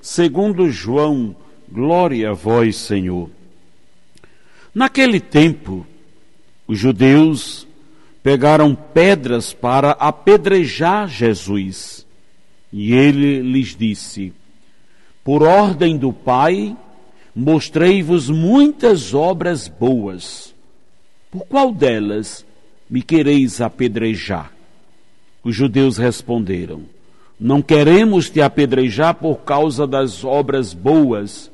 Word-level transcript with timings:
segundo 0.00 0.70
João, 0.70 1.34
glória 1.70 2.30
a 2.30 2.32
vós, 2.32 2.76
Senhor. 2.76 3.30
Naquele 4.74 5.20
tempo, 5.20 5.86
os 6.66 6.78
judeus 6.78 7.66
pegaram 8.22 8.74
pedras 8.74 9.52
para 9.52 9.92
apedrejar 9.92 11.08
Jesus. 11.08 12.06
E 12.72 12.92
ele 12.92 13.42
lhes 13.42 13.74
disse: 13.76 14.32
Por 15.24 15.42
ordem 15.42 15.96
do 15.98 16.12
Pai, 16.12 16.76
mostrei-vos 17.34 18.30
muitas 18.30 19.12
obras 19.14 19.66
boas. 19.66 20.54
Por 21.30 21.44
qual 21.46 21.72
delas 21.72 22.44
me 22.88 23.02
quereis 23.02 23.60
apedrejar? 23.60 24.52
Os 25.42 25.54
judeus 25.54 25.96
responderam: 25.96 26.84
Não 27.40 27.62
queremos 27.62 28.28
te 28.28 28.42
apedrejar 28.42 29.14
por 29.14 29.38
causa 29.38 29.86
das 29.86 30.24
obras 30.24 30.74
boas, 30.74 31.50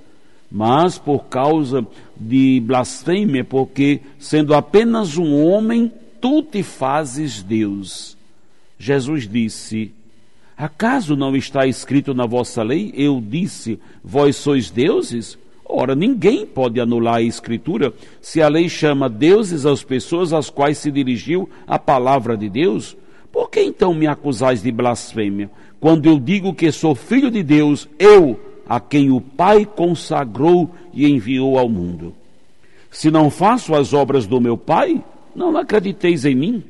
mas 0.50 0.98
por 0.98 1.26
causa 1.26 1.86
de 2.16 2.60
blasfêmia, 2.66 3.44
porque, 3.44 4.00
sendo 4.18 4.52
apenas 4.52 5.16
um 5.16 5.46
homem, 5.46 5.92
tu 6.20 6.42
te 6.42 6.64
fazes 6.64 7.40
Deus. 7.40 8.16
Jesus 8.76 9.28
disse: 9.28 9.92
Acaso 10.56 11.14
não 11.14 11.36
está 11.36 11.68
escrito 11.68 12.12
na 12.12 12.26
vossa 12.26 12.64
lei? 12.64 12.92
Eu 12.96 13.22
disse: 13.24 13.78
Vós 14.02 14.34
sois 14.34 14.70
deuses? 14.70 15.38
Ora, 15.64 15.94
ninguém 15.94 16.44
pode 16.44 16.80
anular 16.80 17.16
a 17.16 17.22
Escritura 17.22 17.92
se 18.20 18.42
a 18.42 18.48
lei 18.48 18.68
chama 18.68 19.08
deuses 19.08 19.64
as 19.64 19.84
pessoas 19.84 20.32
às 20.32 20.50
quais 20.50 20.78
se 20.78 20.90
dirigiu 20.90 21.48
a 21.64 21.78
palavra 21.78 22.36
de 22.36 22.48
Deus. 22.48 22.96
Por 23.36 23.50
que 23.50 23.60
então 23.60 23.92
me 23.92 24.06
acusais 24.06 24.62
de 24.62 24.72
blasfêmia? 24.72 25.50
Quando 25.78 26.06
eu 26.06 26.18
digo 26.18 26.54
que 26.54 26.72
sou 26.72 26.94
filho 26.94 27.30
de 27.30 27.42
Deus, 27.42 27.86
eu, 27.98 28.40
a 28.66 28.80
quem 28.80 29.10
o 29.10 29.20
Pai 29.20 29.66
consagrou 29.66 30.70
e 30.90 31.06
enviou 31.06 31.58
ao 31.58 31.68
mundo. 31.68 32.14
Se 32.90 33.10
não 33.10 33.28
faço 33.28 33.74
as 33.74 33.92
obras 33.92 34.26
do 34.26 34.40
meu 34.40 34.56
Pai, 34.56 35.04
não 35.34 35.54
acrediteis 35.54 36.24
em 36.24 36.34
mim. 36.34 36.64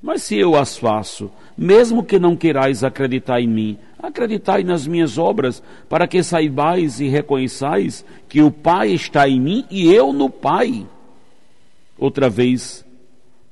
Mas 0.00 0.22
se 0.22 0.38
eu 0.38 0.54
as 0.54 0.78
faço, 0.78 1.28
mesmo 1.56 2.04
que 2.04 2.20
não 2.20 2.36
querais 2.36 2.84
acreditar 2.84 3.40
em 3.40 3.48
mim, 3.48 3.78
acreditai 4.00 4.62
nas 4.62 4.86
minhas 4.86 5.18
obras, 5.18 5.60
para 5.88 6.06
que 6.06 6.22
saibais 6.22 7.00
e 7.00 7.08
reconheçais 7.08 8.04
que 8.28 8.40
o 8.42 8.52
Pai 8.52 8.92
está 8.92 9.28
em 9.28 9.40
mim 9.40 9.64
e 9.68 9.92
eu 9.92 10.12
no 10.12 10.30
Pai. 10.30 10.86
Outra 11.98 12.30
vez 12.30 12.86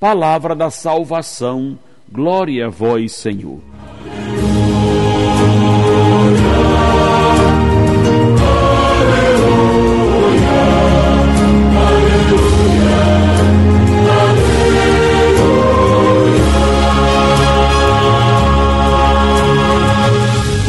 Palavra 0.00 0.54
da 0.54 0.70
salvação, 0.70 1.78
glória 2.10 2.68
a 2.68 2.70
vós, 2.70 3.12
Senhor. 3.12 3.60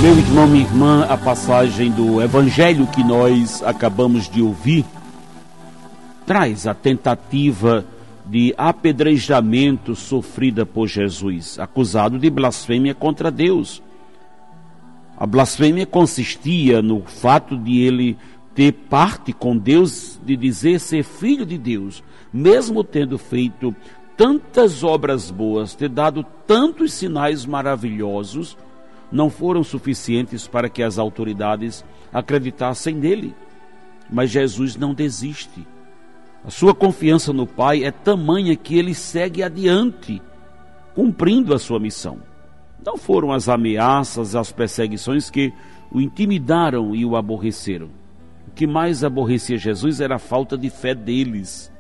Meu 0.02 0.18
irmão, 0.18 0.48
minha 0.48 0.66
irmã, 0.66 1.06
a 1.10 1.16
passagem 1.16 1.90
do 1.90 2.22
evangelho 2.22 2.86
que 2.86 3.02
nós 3.02 3.64
acabamos 3.64 4.28
de 4.28 4.42
ouvir 4.42 4.84
traz 6.26 6.68
a 6.68 6.74
tentativa 6.74 7.86
de 8.26 8.54
apedrejamento 8.58 9.96
sofrida 9.96 10.66
por 10.66 10.88
Jesus, 10.88 11.60
acusado 11.60 12.18
de 12.18 12.30
blasfêmia 12.30 12.94
contra 12.94 13.32
Deus. 13.32 13.82
A 15.18 15.26
blasfêmia 15.26 15.86
consistia 15.86 16.82
no 16.82 17.02
fato 17.02 17.58
de 17.58 17.82
ele 17.82 18.18
ter 18.56 18.72
parte 18.72 19.34
com 19.34 19.58
Deus, 19.58 20.20
de 20.24 20.36
dizer 20.36 20.80
ser 20.80 21.04
filho 21.04 21.46
de 21.46 21.58
Deus, 21.58 22.04
mesmo 22.34 22.84
tendo 22.84 23.18
feito 23.18 23.76
tantas 24.18 24.84
obras 24.84 25.32
boas, 25.32 25.74
ter 25.76 25.90
dado 25.90 26.26
tantos 26.46 26.94
sinais 26.94 27.46
maravilhosos, 27.46 28.58
não 29.12 29.30
foram 29.30 29.64
suficientes 29.64 30.48
para 30.48 30.70
que 30.70 30.84
as 30.84 30.98
autoridades 30.98 31.84
acreditassem 32.14 32.96
nele. 32.96 33.34
Mas 34.10 34.30
Jesus 34.30 34.76
não 34.76 34.94
desiste. 34.94 35.66
A 36.44 36.50
sua 36.50 36.74
confiança 36.74 37.32
no 37.32 37.46
Pai 37.46 37.84
é 37.84 37.92
tamanha 37.92 38.56
que 38.56 38.78
ele 38.78 38.96
segue 38.96 39.44
adiante, 39.44 40.22
cumprindo 40.96 41.54
a 41.54 41.60
sua 41.60 41.80
missão. 41.80 42.20
Não 42.84 42.98
foram 42.98 43.32
as 43.32 43.48
ameaças, 43.48 44.36
as 44.36 44.52
perseguições 44.52 45.30
que 45.30 45.54
o 45.92 46.02
intimidaram 46.02 46.96
e 46.96 47.06
o 47.06 47.16
aborreceram. 47.16 47.90
O 48.48 48.52
que 48.52 48.66
mais 48.66 49.04
aborrecia 49.04 49.58
Jesus 49.58 50.02
era 50.02 50.16
a 50.16 50.20
falta 50.20 50.58
de 50.58 50.70
fé 50.70 50.96
deles. 50.96 51.72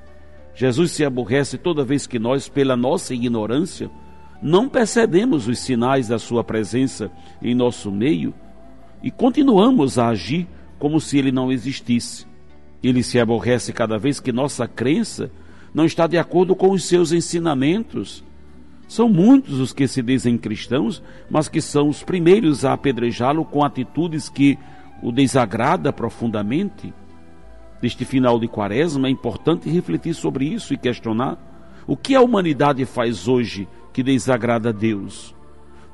Jesus 0.53 0.91
se 0.91 1.03
aborrece 1.03 1.57
toda 1.57 1.83
vez 1.83 2.05
que 2.05 2.19
nós, 2.19 2.47
pela 2.47 2.77
nossa 2.77 3.15
ignorância, 3.15 3.89
não 4.41 4.69
percebemos 4.69 5.47
os 5.47 5.57
sinais 5.59 6.07
da 6.07 6.19
Sua 6.19 6.43
presença 6.43 7.11
em 7.41 7.55
nosso 7.55 7.91
meio 7.91 8.33
e 9.01 9.09
continuamos 9.09 9.97
a 9.97 10.09
agir 10.09 10.47
como 10.77 10.99
se 10.99 11.17
Ele 11.17 11.31
não 11.31 11.51
existisse. 11.51 12.30
Ele 12.83 13.03
se 13.03 13.19
aborrece 13.19 13.71
cada 13.71 13.97
vez 13.97 14.19
que 14.19 14.31
nossa 14.31 14.67
crença 14.67 15.31
não 15.73 15.85
está 15.85 16.07
de 16.07 16.17
acordo 16.17 16.55
com 16.55 16.71
os 16.71 16.83
seus 16.83 17.11
ensinamentos. 17.11 18.23
São 18.87 19.07
muitos 19.07 19.59
os 19.59 19.71
que 19.71 19.87
se 19.87 20.01
dizem 20.01 20.37
cristãos, 20.37 21.01
mas 21.29 21.47
que 21.47 21.61
são 21.61 21.87
os 21.87 22.03
primeiros 22.03 22.65
a 22.65 22.73
apedrejá-lo 22.73 23.45
com 23.45 23.63
atitudes 23.63 24.27
que 24.27 24.57
o 25.01 25.11
desagrada 25.11 25.93
profundamente. 25.93 26.93
Neste 27.81 28.03
final 28.03 28.39
de 28.39 28.47
quaresma 28.47 29.07
é 29.07 29.11
importante 29.11 29.69
refletir 29.69 30.13
sobre 30.13 30.45
isso 30.45 30.73
e 30.73 30.77
questionar 30.77 31.37
o 31.87 31.97
que 31.97 32.15
a 32.15 32.21
humanidade 32.21 32.85
faz 32.85 33.27
hoje 33.27 33.67
que 33.91 34.03
desagrada 34.03 34.69
a 34.69 34.71
Deus? 34.71 35.35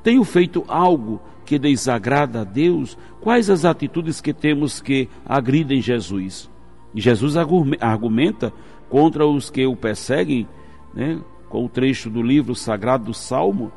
Tenho 0.02 0.22
feito 0.24 0.64
algo 0.68 1.20
que 1.44 1.58
desagrada 1.58 2.42
a 2.42 2.44
Deus? 2.44 2.96
Quais 3.20 3.48
as 3.48 3.64
atitudes 3.64 4.20
que 4.20 4.32
temos 4.32 4.80
que 4.80 5.08
agridem 5.24 5.80
Jesus? 5.80 6.50
Jesus 6.94 7.34
argumenta 7.36 8.52
contra 8.88 9.26
os 9.26 9.50
que 9.50 9.66
o 9.66 9.76
perseguem, 9.76 10.48
né, 10.94 11.20
com 11.48 11.64
o 11.64 11.68
trecho 11.68 12.10
do 12.10 12.22
livro 12.22 12.54
sagrado 12.54 13.04
do 13.04 13.14
Salmo, 13.14 13.72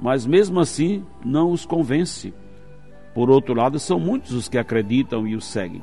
mas 0.00 0.26
mesmo 0.26 0.60
assim 0.60 1.04
não 1.24 1.50
os 1.50 1.64
convence. 1.64 2.34
Por 3.14 3.30
outro 3.30 3.54
lado, 3.54 3.78
são 3.78 4.00
muitos 4.00 4.32
os 4.32 4.48
que 4.48 4.58
acreditam 4.58 5.26
e 5.26 5.36
o 5.36 5.40
seguem. 5.40 5.82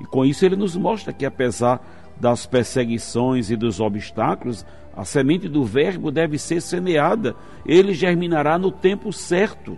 E 0.00 0.04
com 0.04 0.24
isso 0.24 0.44
ele 0.44 0.56
nos 0.56 0.76
mostra 0.76 1.12
que 1.12 1.26
apesar 1.26 1.80
das 2.18 2.46
perseguições 2.46 3.50
e 3.50 3.56
dos 3.56 3.80
obstáculos, 3.80 4.64
a 4.96 5.04
semente 5.04 5.48
do 5.48 5.64
Verbo 5.64 6.10
deve 6.10 6.38
ser 6.38 6.60
semeada, 6.60 7.34
ele 7.64 7.92
germinará 7.92 8.58
no 8.58 8.70
tempo 8.70 9.12
certo. 9.12 9.76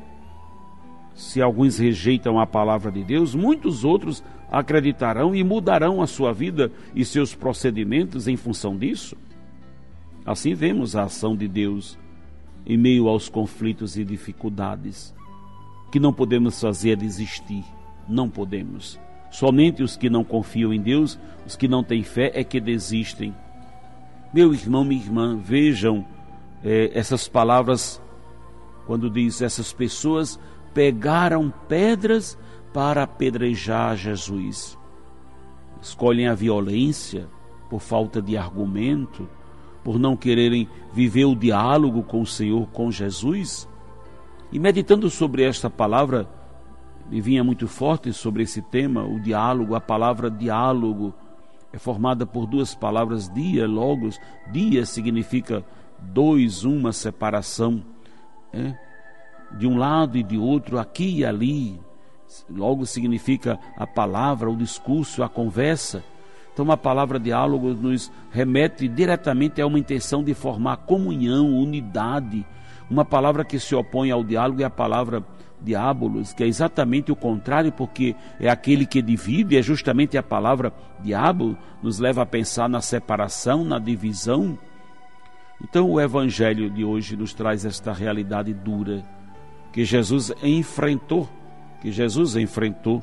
Se 1.15 1.41
alguns 1.41 1.79
rejeitam 1.79 2.41
a 2.41 2.47
palavra 2.47 2.91
de 2.91 3.05
Deus, 3.05 3.35
muitos 3.35 3.85
outros 3.85 4.23
acreditarão 4.51 5.35
e 5.35 5.45
mudarão 5.45 6.03
a 6.03 6.07
sua 6.07 6.33
vida 6.33 6.71
e 6.95 7.05
seus 7.05 7.35
procedimentos 7.35 8.27
em 8.27 8.37
função 8.37 8.77
disso. 8.77 9.17
Assim 10.27 10.55
vemos 10.55 10.97
a 10.97 11.05
ação 11.05 11.37
de 11.37 11.47
Deus 11.47 11.99
em 12.67 12.77
meio 12.77 13.09
aos 13.09 13.29
conflitos 13.29 13.97
e 13.97 14.05
dificuldades. 14.05 15.15
Que 15.93 16.01
não 16.01 16.13
podemos 16.13 16.61
fazer 16.61 16.97
desistir, 16.97 17.65
não 18.09 18.29
podemos. 18.29 18.99
Somente 19.31 19.83
os 19.83 19.97
que 19.97 20.11
não 20.11 20.25
confiam 20.25 20.73
em 20.73 20.81
Deus, 20.81 21.19
os 21.47 21.57
que 21.57 21.69
não 21.69 21.85
têm 21.85 22.03
fé, 22.03 22.33
é 22.35 22.43
que 22.43 22.61
desistem. 22.61 23.35
Meu 24.33 24.53
irmão, 24.53 24.85
minha 24.85 25.03
irmã, 25.03 25.37
vejam 25.37 26.05
eh, 26.65 26.91
essas 26.95 27.29
palavras 27.29 28.01
quando 28.87 29.11
diz: 29.11 29.43
essas 29.43 29.73
pessoas 29.73 30.39
pegaram 30.75 31.53
pedras 31.69 32.37
para 32.73 33.05
apedrejar 33.05 33.97
Jesus. 33.97 34.77
Escolhem 35.81 36.29
a 36.29 36.35
violência 36.35 37.29
por 37.71 37.81
falta 37.81 38.21
de 38.21 38.37
argumento, 38.37 39.29
por 39.83 39.99
não 39.99 40.17
quererem 40.17 40.69
viver 40.93 41.25
o 41.25 41.37
diálogo 41.37 42.03
com 42.03 42.21
o 42.21 42.27
Senhor, 42.27 42.67
com 42.69 42.91
Jesus. 42.91 43.69
E 44.53 44.59
meditando 44.59 45.09
sobre 45.09 45.45
esta 45.45 45.71
palavra, 45.71 46.29
me 47.09 47.21
vinha 47.21 47.45
muito 47.45 47.69
forte 47.69 48.13
sobre 48.13 48.43
esse 48.43 48.61
tema, 48.61 49.05
o 49.05 49.21
diálogo, 49.21 49.75
a 49.75 49.81
palavra 49.81 50.31
diálogo 50.31 51.15
é 51.75 51.79
formada 51.79 52.25
por 52.25 52.47
duas 52.47 52.73
palavras 52.73 53.29
dia, 53.29 53.67
logos. 53.67 54.21
Dia 54.53 54.87
significa 54.87 55.65
dois, 55.99 56.63
uma 56.63 56.93
separação. 56.93 57.83
É? 58.53 58.77
De 59.57 59.67
um 59.67 59.77
lado 59.77 60.17
e 60.19 60.23
de 60.23 60.37
outro, 60.37 60.79
aqui 60.79 61.19
e 61.19 61.25
ali. 61.25 61.81
Logo 62.51 62.85
significa 62.87 63.59
a 63.77 63.87
palavra, 63.87 64.51
o 64.51 64.57
discurso, 64.57 65.23
a 65.23 65.29
conversa. 65.29 66.03
Então, 66.53 66.71
a 66.71 66.77
palavra 66.77 67.19
diálogo 67.19 67.75
nos 67.75 68.13
remete 68.31 68.87
diretamente 68.89 69.61
a 69.61 69.67
uma 69.67 69.79
intenção 69.79 70.23
de 70.23 70.35
formar 70.35 70.79
comunhão, 70.79 71.53
unidade. 71.53 72.47
Uma 72.89 73.05
palavra 73.05 73.45
que 73.45 73.59
se 73.59 73.75
opõe 73.75 74.11
ao 74.11 74.23
diálogo 74.23 74.63
é 74.63 74.65
a 74.65 74.71
palavra 74.71 75.25
diabolos, 75.61 76.33
que 76.33 76.45
é 76.45 76.47
exatamente 76.47 77.11
o 77.11 77.17
contrário, 77.17 77.73
porque 77.73 78.15
é 78.39 78.49
aquele 78.49 78.87
que 78.87 79.01
divide, 79.01 79.57
é 79.57 79.63
justamente 79.63 80.19
a 80.19 80.23
palavra 80.23 80.73
diabo, 81.01 81.57
nos 81.83 81.99
leva 81.99 82.23
a 82.23 82.27
pensar 82.27 82.69
na 82.69 82.81
separação, 82.81 83.65
na 83.65 83.79
divisão. 83.79 84.59
Então 85.63 85.91
o 85.91 86.01
evangelho 86.01 86.69
de 86.69 86.85
hoje 86.85 87.17
nos 87.17 87.33
traz 87.33 87.65
esta 87.65 87.93
realidade 87.93 88.53
dura 88.53 89.03
que 89.75 89.85
Jesus 89.85 90.33
enfrentou, 90.41 91.29
que 91.83 91.91
Jesus 91.91 92.37
enfrentou. 92.37 93.03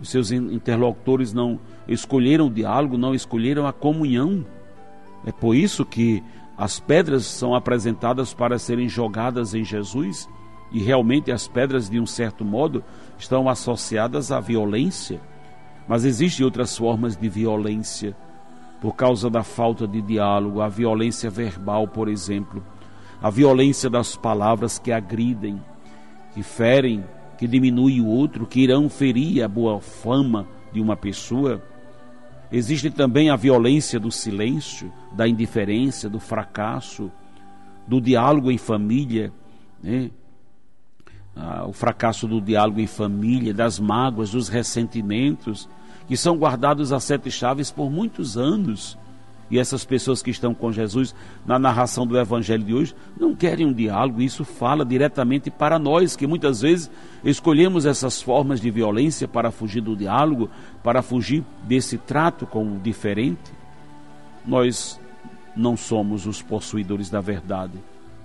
Os 0.00 0.08
seus 0.08 0.30
interlocutores 0.30 1.32
não 1.32 1.58
escolheram 1.88 2.46
o 2.46 2.50
diálogo, 2.50 2.96
não 2.96 3.16
escolheram 3.16 3.66
a 3.66 3.72
comunhão. 3.72 4.46
É 5.26 5.32
por 5.32 5.56
isso 5.56 5.84
que 5.84 6.22
as 6.56 6.78
pedras 6.78 7.26
são 7.26 7.52
apresentadas 7.52 8.32
para 8.32 8.60
serem 8.60 8.88
jogadas 8.88 9.54
em 9.54 9.64
Jesus 9.64 10.28
e 10.70 10.78
realmente 10.78 11.32
as 11.32 11.48
pedras, 11.48 11.90
de 11.90 11.98
um 11.98 12.06
certo 12.06 12.44
modo, 12.44 12.84
estão 13.18 13.48
associadas 13.48 14.30
à 14.30 14.38
violência. 14.38 15.20
Mas 15.88 16.04
existem 16.04 16.44
outras 16.44 16.78
formas 16.78 17.16
de 17.16 17.28
violência, 17.28 18.16
por 18.80 18.94
causa 18.94 19.28
da 19.28 19.42
falta 19.42 19.84
de 19.88 20.00
diálogo, 20.00 20.60
a 20.60 20.68
violência 20.68 21.28
verbal, 21.28 21.88
por 21.88 22.08
exemplo, 22.08 22.62
a 23.20 23.30
violência 23.30 23.90
das 23.90 24.14
palavras 24.14 24.78
que 24.78 24.92
agridem, 24.92 25.60
que 26.34 26.42
ferem, 26.42 27.04
que 27.36 27.46
diminuem 27.46 28.00
o 28.00 28.06
outro, 28.06 28.46
que 28.46 28.60
irão 28.60 28.88
ferir 28.88 29.42
a 29.42 29.48
boa 29.48 29.80
fama 29.80 30.46
de 30.72 30.80
uma 30.80 30.96
pessoa. 30.96 31.62
Existe 32.50 32.90
também 32.90 33.30
a 33.30 33.36
violência 33.36 34.00
do 34.00 34.10
silêncio, 34.10 34.92
da 35.12 35.28
indiferença, 35.28 36.08
do 36.08 36.18
fracasso, 36.18 37.10
do 37.86 38.00
diálogo 38.00 38.50
em 38.50 38.58
família, 38.58 39.32
né? 39.82 40.10
ah, 41.38 41.64
o 41.66 41.72
fracasso 41.72 42.26
do 42.26 42.40
diálogo 42.40 42.80
em 42.80 42.86
família, 42.86 43.54
das 43.54 43.78
mágoas, 43.78 44.32
dos 44.32 44.48
ressentimentos, 44.48 45.68
que 46.08 46.16
são 46.16 46.36
guardados 46.36 46.92
a 46.92 46.98
sete 46.98 47.30
chaves 47.30 47.70
por 47.70 47.90
muitos 47.90 48.36
anos. 48.36 48.98
E 49.50 49.58
essas 49.58 49.84
pessoas 49.84 50.22
que 50.22 50.30
estão 50.30 50.54
com 50.54 50.70
Jesus 50.70 51.14
na 51.46 51.58
narração 51.58 52.06
do 52.06 52.18
Evangelho 52.18 52.62
de 52.64 52.74
hoje 52.74 52.94
não 53.18 53.34
querem 53.34 53.66
um 53.66 53.72
diálogo, 53.72 54.20
isso 54.20 54.44
fala 54.44 54.84
diretamente 54.84 55.50
para 55.50 55.78
nós, 55.78 56.14
que 56.16 56.26
muitas 56.26 56.60
vezes 56.60 56.90
escolhemos 57.24 57.86
essas 57.86 58.20
formas 58.20 58.60
de 58.60 58.70
violência 58.70 59.26
para 59.26 59.50
fugir 59.50 59.80
do 59.80 59.96
diálogo, 59.96 60.50
para 60.82 61.02
fugir 61.02 61.42
desse 61.64 61.96
trato 61.96 62.46
com 62.46 62.76
o 62.76 62.78
diferente. 62.78 63.52
Nós 64.46 65.00
não 65.56 65.76
somos 65.76 66.26
os 66.26 66.42
possuidores 66.42 67.10
da 67.10 67.20
verdade, 67.20 67.78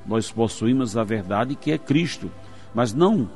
nós 0.06 0.30
possuímos 0.30 0.98
a 0.98 1.04
verdade 1.04 1.56
que 1.56 1.72
é 1.72 1.78
Cristo 1.78 2.30
mas 2.74 2.94
não 2.94 3.30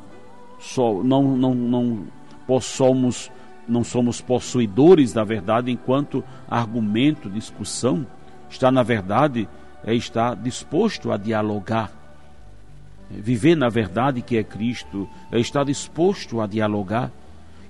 só 0.59 1.03
não 1.03 1.37
não 1.37 1.53
não 1.53 2.07
possamos 2.47 3.31
não 3.67 3.83
somos 3.83 4.21
possuidores 4.21 5.13
da 5.13 5.23
verdade 5.23 5.71
enquanto 5.71 6.23
argumento, 6.49 7.29
discussão, 7.29 8.05
está 8.49 8.71
na 8.71 8.83
verdade 8.83 9.47
é 9.83 9.93
estar 9.93 10.35
disposto 10.35 11.11
a 11.11 11.17
dialogar. 11.17 11.91
Viver 13.09 13.55
na 13.55 13.69
verdade 13.69 14.21
que 14.21 14.37
é 14.37 14.43
Cristo, 14.43 15.07
é 15.31 15.39
estar 15.39 15.63
disposto 15.63 16.41
a 16.41 16.47
dialogar. 16.47 17.11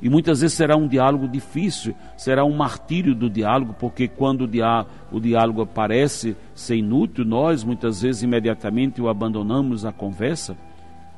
E 0.02 0.10
muitas 0.10 0.42
vezes 0.42 0.56
será 0.56 0.76
um 0.76 0.88
diálogo 0.88 1.28
difícil, 1.28 1.96
será 2.16 2.46
um 2.46 2.56
martírio 2.56 3.16
do 3.16 3.30
diálogo, 3.30 3.76
porque 3.80 4.08
quando 4.08 4.42
o, 4.42 4.48
diá 4.48 4.86
o 5.12 5.20
diálogo 5.20 5.66
parece 5.66 6.36
ser 6.54 6.76
inútil, 6.76 7.26
nós 7.26 7.64
muitas 7.64 8.02
vezes 8.02 8.22
imediatamente 8.22 9.02
o 9.02 9.10
abandonamos 9.10 9.86
a 9.86 9.92
conversa. 9.92 10.56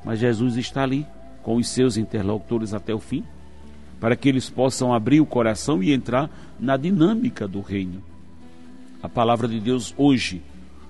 Mas 0.04 0.18
Jesus 0.18 0.56
está 0.56 0.82
ali 0.82 1.06
com 1.42 1.56
os 1.56 1.68
seus 1.68 1.96
interlocutores 1.96 2.72
até 2.72 2.94
o 2.94 2.98
fim, 2.98 3.24
para 4.00 4.16
que 4.16 4.28
eles 4.28 4.48
possam 4.48 4.94
abrir 4.94 5.20
o 5.20 5.26
coração 5.26 5.82
e 5.82 5.92
entrar 5.92 6.30
na 6.58 6.76
dinâmica 6.76 7.46
do 7.46 7.60
reino. 7.60 8.02
A 9.02 9.08
palavra 9.08 9.46
de 9.46 9.60
Deus 9.60 9.94
hoje 9.96 10.42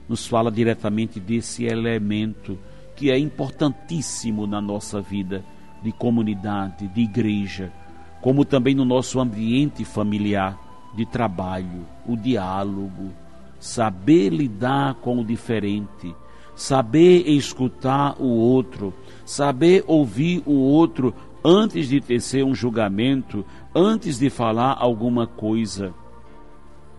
nos 0.08 0.26
fala 0.26 0.50
diretamente 0.50 1.18
desse 1.18 1.64
elemento 1.64 2.58
que 2.96 3.10
é 3.10 3.18
importantíssimo 3.18 4.46
na 4.46 4.60
nossa 4.60 5.00
vida 5.00 5.44
de 5.82 5.90
comunidade, 5.90 6.86
de 6.88 7.00
igreja, 7.00 7.72
como 8.20 8.44
também 8.44 8.74
no 8.74 8.84
nosso 8.84 9.18
ambiente 9.18 9.84
familiar, 9.84 10.58
de 10.94 11.06
trabalho, 11.06 11.86
o 12.06 12.16
diálogo, 12.16 13.10
saber 13.58 14.30
lidar 14.30 14.94
com 14.94 15.20
o 15.20 15.24
diferente, 15.24 16.14
saber 16.54 17.28
escutar 17.28 18.20
o 18.20 18.26
outro, 18.26 18.92
saber 19.24 19.84
ouvir 19.86 20.42
o 20.44 20.54
outro 20.54 21.14
antes 21.44 21.88
de 21.88 22.00
tecer 22.00 22.44
um 22.44 22.54
julgamento, 22.54 23.44
antes 23.74 24.18
de 24.18 24.30
falar 24.30 24.76
alguma 24.78 25.26
coisa. 25.26 25.94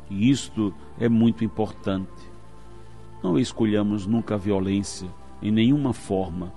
E 0.10 0.30
isto 0.30 0.74
é 1.00 1.07
muito 1.07 1.44
importante. 1.44 2.31
Não 3.24 3.38
escolhamos 3.38 4.06
nunca 4.06 4.36
a 4.36 4.38
violência 4.38 5.07
em 5.42 5.52
nenhuma 5.52 5.94
forma, 5.94 6.54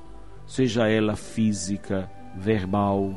seja 0.46 0.88
ela 0.88 1.16
física, 1.16 2.10
verbal, 2.36 3.14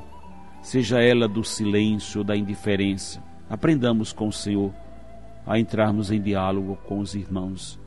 seja 0.62 1.02
ela 1.02 1.28
do 1.28 1.44
silêncio, 1.44 2.24
da 2.24 2.36
indiferença. 2.36 3.24
Aprendamos 3.50 4.14
com 4.14 4.28
o 4.28 4.34
Senhor 4.34 4.74
a 5.46 5.58
entrarmos 5.58 6.12
em 6.12 6.22
diálogo 6.22 6.78
com 6.88 7.00
os 7.00 7.16
irmãos. 7.16 7.80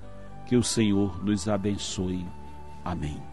Que 0.46 0.56
o 0.56 0.62
Senhor 0.62 1.22
nos 1.24 1.46
abençoe. 1.48 2.26
Amém. 2.84 3.29